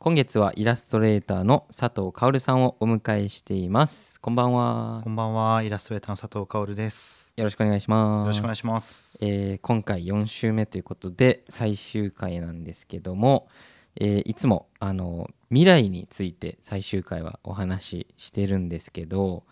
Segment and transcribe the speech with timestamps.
[0.00, 4.20] 今月はイラストレーターの佐藤薫さんをお迎えしています。
[4.20, 5.00] こんばんは。
[5.02, 7.32] こんばんは、イラストレーターの佐藤薫です。
[7.36, 8.22] よろしくお願いします。
[8.22, 9.18] よろしくお願いします。
[9.26, 13.48] えー今回4週目ということで最終回なんですけども、
[13.96, 19.42] えーいつもあの未来について最終回はお話ししてるんですけど、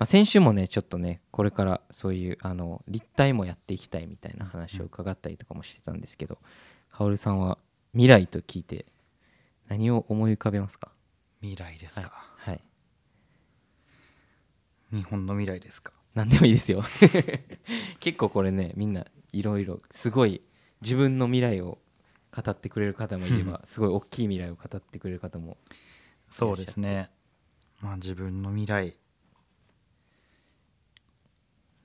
[0.00, 6.38] まあ、先週もねちょっとねこれからそういうあの立体もやっていきたいみたいな話を伺ったりとかもしてたんですけど
[6.90, 7.58] 薫さんは
[7.92, 8.86] 未来と聞いて
[9.68, 10.92] 何を思い浮かべますか？
[11.40, 12.60] 未来ですか、はい、は
[14.92, 15.92] い、日本の未来ですか？
[16.14, 16.82] 何でもいいですよ。
[18.00, 20.42] 結構これねみんないろいろすごい
[20.80, 21.78] 自分の未来を
[22.34, 25.56] 語ってくれる方もいれば すごい大きい未来を語ってくれる方も
[26.30, 27.10] そうですね。
[27.80, 28.96] まあ自分の未来。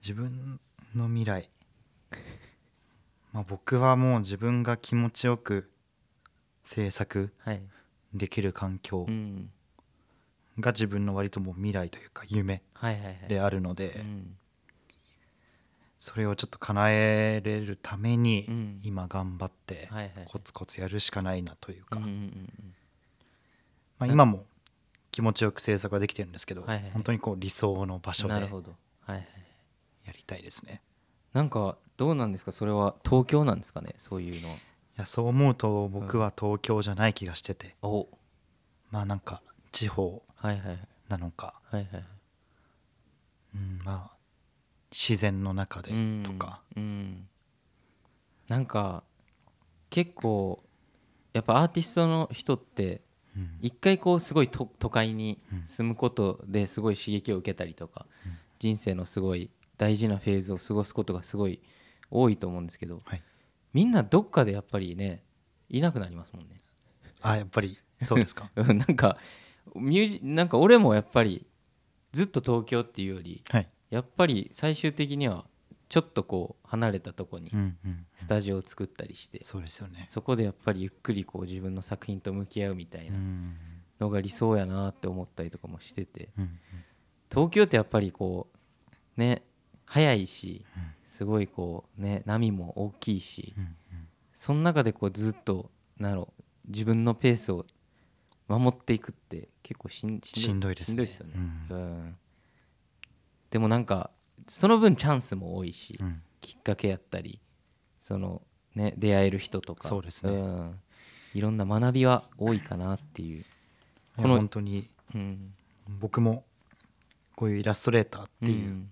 [0.01, 0.59] 自分
[0.95, 1.49] の未来。
[3.33, 5.71] まあ僕はもう自分が気持ちよく
[6.63, 7.63] 制作はい、
[8.13, 9.51] できる環境うん、
[10.59, 12.63] が自分の割ともう未来というか夢
[13.27, 14.35] であるので、うん。
[15.99, 18.79] それをちょっと叶えれるためにうん。
[18.83, 19.89] 今頑張って
[20.25, 22.07] コツコツやるしかないなというか、ま
[23.99, 24.45] あ、今も
[25.11, 28.39] 気持ちよく制作はできてるんですけど、本当にこう理想の場う所でや
[30.13, 30.81] りたいですね。
[31.33, 32.51] なんかどうなんですか？
[32.51, 33.93] それは東京なんですかね？
[33.97, 34.55] そういうのは。
[34.55, 34.57] い
[34.99, 38.07] やそう思うと僕は東京じゃない気がしてて、お。
[38.91, 40.79] まあなんか地方はいはいはい。
[41.07, 42.03] なのか、はいはい
[43.55, 44.17] うん、まあ
[44.91, 47.27] 自然の中でうんとか、うん。
[48.47, 49.03] なんか
[49.89, 50.63] 結構
[51.33, 53.01] やっぱアーティストの人って
[53.35, 53.57] うん。
[53.61, 55.63] 一回こうすごい都都会にうん。
[55.65, 58.37] 住むことですごい刺激を受けたりとか、うん。
[58.59, 61.61] 人生のすごい大事なフェーズを過ごすことがすごい
[62.11, 63.21] 多いと思うんですけど、はい
[63.73, 65.23] みんなどっかでやっぱりね
[65.69, 66.59] いなくなりますもんね。
[67.21, 68.49] あやっぱりそうですか。
[68.55, 69.17] う んなんか
[69.75, 71.45] ミュージなんか俺もやっぱり
[72.11, 75.45] ずっと東京っていうよりはい、やっぱり最終的には
[75.89, 77.51] ちょっとこう離れたとこに
[78.15, 80.05] スタジオを作ったりして、そうですよね。
[80.07, 83.57] そこでやっぱりゆっくりこう自分の作品と向き合うみたいうなん
[83.99, 86.29] のが理想やなって思ったりとかもしてて。
[87.31, 88.47] 東京ってやっぱりこ
[89.17, 89.43] うね
[89.89, 90.83] 早いしうん。
[91.03, 93.53] すごいこうね波も大きいし
[94.35, 96.31] その中でこうずっとなろ
[96.67, 97.65] 自分のペースを
[98.47, 100.91] 守っていくって結構しんしんどいですね。
[100.91, 101.77] しんどいですよね、うん。
[101.77, 102.17] うん。
[103.49, 104.11] でもなんか
[104.47, 106.21] その分チャンスも多いし、うん。
[106.41, 107.41] きっかけやったり
[107.99, 108.41] その
[108.75, 109.87] ね出会える人とか。
[109.87, 110.31] そうですね。
[110.31, 110.79] ん。
[111.33, 113.45] いろんな学びは多いかなっていう、
[114.15, 115.53] この本当にうん、
[115.99, 116.43] 僕も
[117.35, 118.85] こういうイラストレーターっていう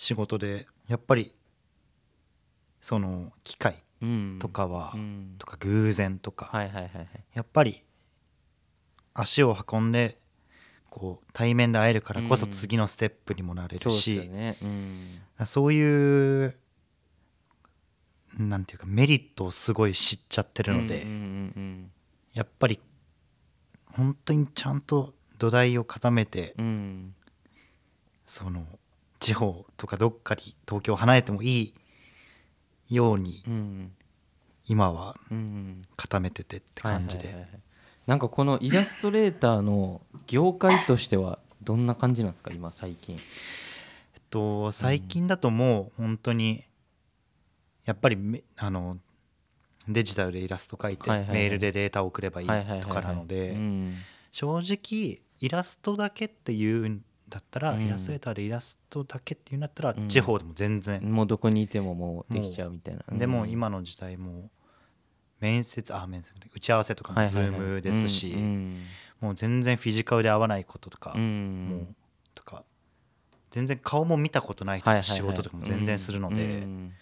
[0.00, 1.34] 仕事でやっぱり
[2.80, 4.38] その機械うん。
[4.40, 5.34] とかは、うん。
[5.38, 6.50] とか偶然とか、
[7.34, 7.84] やっぱり
[9.12, 10.18] 足を運んで
[10.88, 12.52] こう対面で会えるからこそうん。
[12.52, 14.30] 次のステップにもなれるし、
[15.44, 16.56] そういう
[18.38, 21.06] なんていうかメリットをすごい知っちゃってるので、
[22.32, 22.80] やっぱり
[23.84, 26.54] 本当にちゃんと土台を固めて、
[28.24, 28.64] その
[29.20, 31.74] 地方とかどっかに東京を離れてもい
[32.88, 33.92] いようにうん
[34.66, 35.16] 今は
[35.96, 37.46] 固めててって感じで、
[38.06, 43.16] なんかこのイラストレーターの業界としてはどんな感じなんですか今最近？
[43.16, 46.64] えっと最近だともう本当に
[47.84, 48.98] やっぱりめあの
[49.88, 52.46] デジタルでイラスト描いてメールでデータを送ればいい
[52.80, 53.96] とかなのでうん。
[54.30, 57.82] 正直イラストだけっていうんだったらうん。
[57.86, 60.08] イラストレーターでイラストだけっていうんだったらうん。
[60.08, 61.00] 地方でも全然。
[61.12, 63.16] もうどこにいてももうできちゃうみたいな。
[63.16, 63.50] でもうん。
[63.50, 64.50] 今の時代もう
[65.40, 67.50] 面接あ面接打ち合わせとかもはいはいはい。
[67.52, 68.82] Zoom ですしうん
[69.20, 71.68] もう全然フィジカルで会わないこととかうん。
[71.70, 71.94] もう
[72.34, 72.64] とか
[73.50, 76.92] 全然顔も見たことない人仕事とかも全然するのうでん。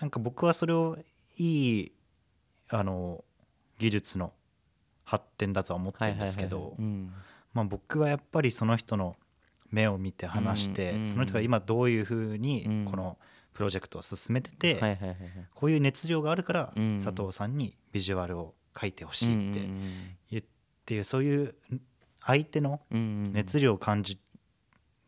[0.00, 0.98] なんか僕はそれを
[1.38, 1.92] いい
[2.68, 3.24] あの
[3.78, 4.32] 技術の
[5.04, 6.74] 発展だとは思ってるんですけど
[7.52, 9.16] まあ僕はやっぱりその人の
[9.72, 12.84] 目を見て話してうんその人が今どういうふうにうん。
[12.84, 13.18] この
[13.52, 14.76] プロジェクトを進めてて
[15.54, 17.00] こういう熱量があるからうん。
[17.02, 19.60] 佐藤さんにビジュアルを描いてほしいって
[20.30, 20.42] 言っ
[20.86, 21.54] ていうそういう
[22.20, 24.18] 相手の熱量を感じ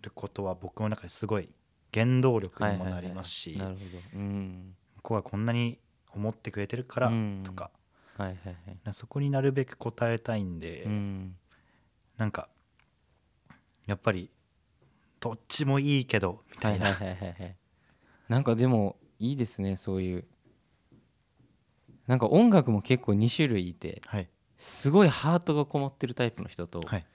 [0.02, 1.49] ることは僕の中ですごい
[1.93, 3.56] 原動力にもなりますし
[4.12, 4.56] 向
[5.02, 5.78] こうはこんなに
[6.12, 7.43] 思ってくれてるからうん。
[7.44, 7.70] とか。
[8.17, 8.56] はいはいはい。
[8.84, 11.37] なそこになるべく応えたいんでうん。
[12.17, 12.49] なんか
[13.87, 14.31] やっぱり
[15.25, 16.87] どっちもいいけどみたいな。
[16.87, 17.56] はいはいはいはいはい。
[18.29, 20.25] なんかでもいいですねそういう。
[22.06, 24.29] なんか音楽も結構2種類いてはい。
[24.59, 27.06] すごいハートがこもってるタイプの人と、はい。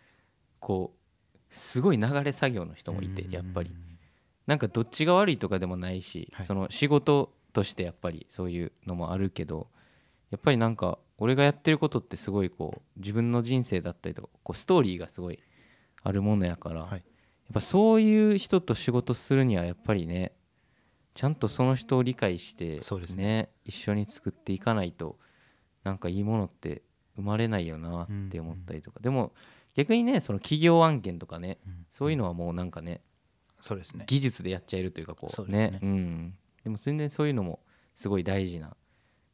[0.59, 3.31] こうすごい流れ作業の人もいてうん。
[3.31, 3.71] やっぱり。
[4.47, 6.45] なんかどっちが悪いとかでもないし、はい。
[6.47, 9.67] その仕事としてやっぱりそういうのもあるけど
[10.31, 15.39] やっぱりなんか俺がやってることってすごいこう自分の人生だったりとかこうストーリーがすごい
[16.03, 16.99] あるものやから、はい。
[16.99, 17.03] や
[17.51, 20.33] っぱそういう人と仕事するにはやっぱりね
[21.15, 23.49] ちゃんとその人を理解してそうですね。
[23.65, 25.17] 一緒に作っていかないと
[25.83, 26.83] なんかいいものって
[27.15, 29.33] 生まれないよなって思ったりとか、でも
[29.75, 31.85] 逆にねその企業案件とかねうん。
[31.89, 33.01] そういうのはもうなんかね
[33.59, 34.05] そうですね。
[34.07, 35.79] 技術でやっちゃえるというかこそううですね。
[35.81, 37.59] うん、でも全然そういうのも
[37.95, 38.75] すごい大事な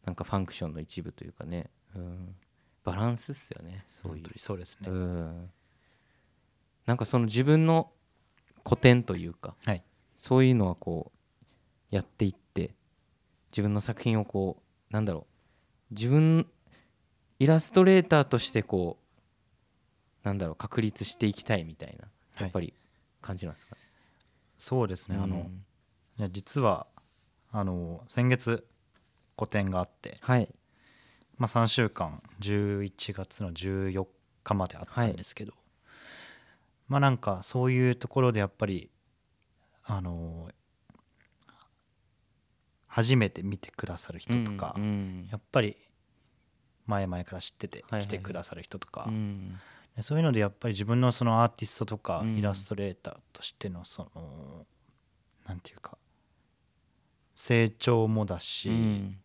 [0.06, 2.35] なんかファンクションの一部というかね、うん、
[2.83, 4.13] バランスっすよねそういう。
[4.15, 4.89] 本当にそうですね。
[4.89, 5.50] うん。
[6.88, 7.91] なんかその自分の
[8.67, 9.83] 古典というかはい。
[10.17, 11.12] そういうのはこ
[11.91, 12.73] うやっていって
[13.51, 14.57] 自分の作品をこ
[14.89, 15.27] うなんだろ
[15.91, 16.47] う自分
[17.39, 18.97] イラストレーターとしてこ
[20.23, 22.07] うなんだろう確立していきたいみたいな
[22.39, 22.73] やっぱり
[23.21, 23.81] 感じなんですかね？
[24.57, 25.18] そうですね。
[25.18, 25.65] あのうん
[26.18, 26.88] いや実は
[27.51, 28.65] あの先月
[29.35, 30.50] 個展があってはい。
[31.38, 34.07] まあ、3週間11月の14
[34.45, 35.51] 日まであったんですけど、
[36.87, 38.89] まあなんかそういうところでやっぱり
[39.83, 40.49] あの
[42.87, 45.27] 初めて見てくださる人とか、うんうん。
[45.29, 45.75] やっぱり
[46.85, 49.59] 前々から知っててはいはい来てくださる人とか、うん。
[49.95, 52.37] でそういうのでやっぱり自分のそのアーティストとかうん。
[52.37, 54.65] イラストレーターとしてのその
[55.47, 55.97] なんていうか
[57.33, 59.17] 成長もだし、うん。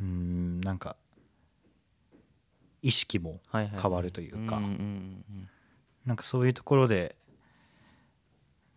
[0.00, 0.96] うんなんか
[2.80, 3.72] 意識もはいはい。
[3.72, 4.58] はい変わるというか。
[4.58, 5.48] んんうん
[6.08, 7.14] なんかそういうところで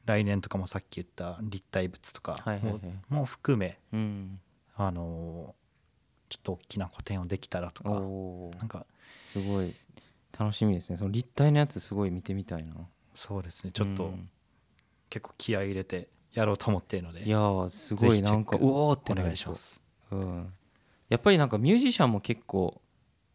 [0.06, 2.80] 来年とかもさっき言った立体物とかも
[3.10, 4.00] も含めうん。
[4.00, 4.40] うん
[4.76, 5.62] あのー
[6.30, 8.86] ちょっと大きな個展をできたらとかなんか
[9.18, 9.76] すごい。
[10.40, 10.96] 楽しみですね。
[10.96, 12.74] その立体のやつすごい見てみたいな。
[13.14, 13.72] そうですね。
[13.74, 14.30] ちょっとうん。
[15.10, 18.22] 結構気合い入れてやろうと思っているのでいやーすごい。
[18.22, 19.82] なんかうおーってお願いします。
[20.12, 20.54] うん、
[21.10, 22.82] やっぱりなんかミュージシャンも結構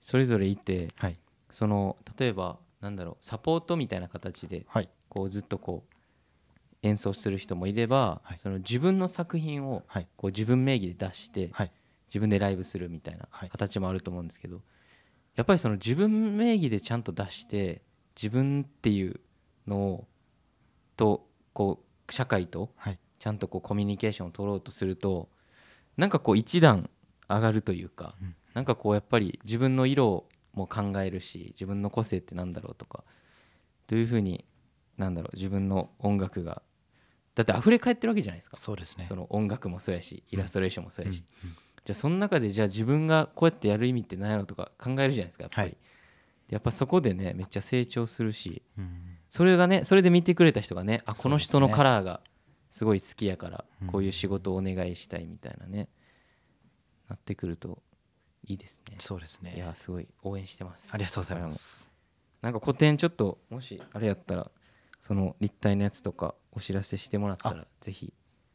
[0.01, 1.19] それぞれいてはい。
[1.51, 4.89] その例えばなんだろうサポートみたいな形ではい。
[5.09, 5.95] こうずっとこう
[6.83, 8.39] 演奏する人もいれば、はい。
[8.39, 10.09] その自分の作品をはい。
[10.17, 11.73] こう自分名義で出してはい。
[12.07, 13.49] 自分でライブするみたいなはい。
[13.49, 14.63] 形もあると思うんですけど、
[15.35, 17.83] やっぱりその自分名義でちゃんと出して
[18.15, 19.21] 自分っていう
[19.67, 20.07] のを
[20.97, 22.99] とこう社会とはい。
[23.19, 25.29] ちゃんとこうコミュニケーションを取ろうとすると
[25.97, 26.89] なんかこう一段
[27.29, 28.37] 上がるというか、うん。
[28.55, 33.05] なんかこうやっぱり自分の色も考えるし自分の個性ってなんだろうとか
[33.87, 34.45] どういうふうに
[34.97, 36.63] なんだろう自分の音楽が
[37.37, 38.57] だって溢れ返ってるわけじゃないですか。
[38.57, 39.05] そうですね。
[39.05, 41.51] その音楽もそうやしイラストレーションもそうやし、うん。
[41.51, 41.57] うん。
[41.85, 45.71] じゃあその中でじゃあ自分がこうやってやる意味って何やろうとか考えるじゃないですかやっぱり、はい。
[45.73, 45.79] で
[46.55, 49.19] やっぱそこでねめっちゃ成長するしうん。
[49.29, 52.21] それがねそれで見てくれた人がねあこの人のカラーが
[52.71, 53.89] すごい好きやからうん。
[53.89, 55.89] こういう仕事をお願いしたいみたいなね
[57.11, 57.83] なってくると
[58.47, 58.97] いいですね。
[59.01, 59.55] そうですね。
[59.57, 60.91] いやすごい応援してます。
[60.93, 61.91] ありがとうございます。
[62.43, 64.51] なんか個展ちょっともしあれやったら
[65.01, 68.13] その立体のやつとかお知らせしてもらったらぜひ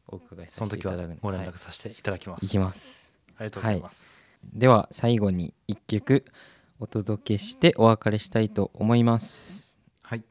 [0.08, 2.46] お伺いさその時はせていただくのでご連はい絡させていただきます。
[2.46, 3.16] いきます。
[3.36, 4.22] ありがとうございます。
[4.52, 6.24] では最後に一曲
[6.80, 9.78] お届けしてお別れしたいと思います。
[10.02, 10.24] はい。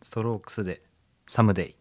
[0.00, 0.82] ストロークスで
[1.26, 1.76] サムデイ